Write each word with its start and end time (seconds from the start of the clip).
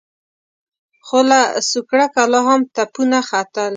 خو 1.05 1.19
له 1.29 1.39
سوکړکه 1.69 2.21
لا 2.31 2.39
هم 2.47 2.61
تپونه 2.75 3.19
ختل. 3.29 3.69